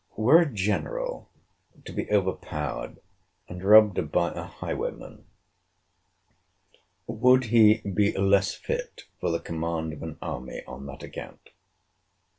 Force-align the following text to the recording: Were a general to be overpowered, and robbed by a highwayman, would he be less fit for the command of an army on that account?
Were 0.17 0.41
a 0.41 0.51
general 0.51 1.29
to 1.85 1.91
be 1.93 2.09
overpowered, 2.11 2.97
and 3.47 3.63
robbed 3.63 4.11
by 4.11 4.31
a 4.33 4.45
highwayman, 4.45 5.25
would 7.05 7.43
he 7.43 7.81
be 7.81 8.11
less 8.17 8.55
fit 8.55 9.03
for 9.19 9.29
the 9.29 9.39
command 9.39 9.93
of 9.93 10.01
an 10.01 10.17
army 10.19 10.63
on 10.65 10.87
that 10.87 11.03
account? 11.03 11.51